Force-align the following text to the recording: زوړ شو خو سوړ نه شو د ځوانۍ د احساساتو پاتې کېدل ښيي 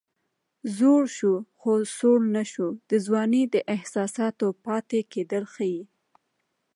زوړ 0.77 1.01
شو 1.17 1.33
خو 1.59 1.71
سوړ 1.97 2.19
نه 2.35 2.43
شو 2.51 2.67
د 2.89 2.91
ځوانۍ 3.05 3.43
د 3.53 3.55
احساساتو 3.75 4.47
پاتې 4.65 4.99
کېدل 5.13 5.43
ښيي 5.53 5.81